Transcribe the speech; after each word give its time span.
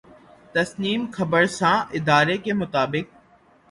تسنیم 0.53 1.01
خبررساں 1.11 1.77
ادارے 1.97 2.37
کے 2.43 2.53
مطابق 2.53 3.05